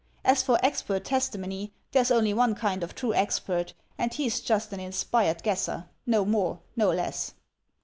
[0.25, 4.79] As for expert testimony, there's only one kind of true expert, and he's just an
[4.79, 7.35] inspired guesser, no more, no less."